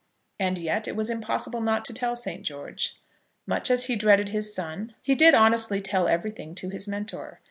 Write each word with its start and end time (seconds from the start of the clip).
And 0.39 0.57
yet 0.57 0.87
it 0.87 0.95
was 0.95 1.11
impossible 1.11 1.61
not 1.61 1.85
to 1.85 1.93
tell 1.93 2.15
St. 2.15 2.41
George. 2.41 2.97
Much 3.45 3.69
as 3.69 3.85
he 3.85 3.95
dreaded 3.95 4.29
his 4.29 4.51
son, 4.51 4.95
he 4.99 5.13
did 5.13 5.35
honestly 5.35 5.79
tell 5.79 6.07
everything 6.07 6.55
to 6.55 6.69
his 6.69 6.87
Mentor. 6.87 7.39